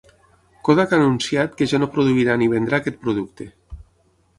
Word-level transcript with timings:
Kodak 0.69 0.95
ha 0.95 0.97
anunciat 1.01 1.55
que 1.61 1.69
ja 1.75 1.83
no 1.85 1.91
produirà 1.99 2.41
ni 2.43 2.51
vendrà 2.57 2.81
aquest 2.83 3.03
producte. 3.07 3.53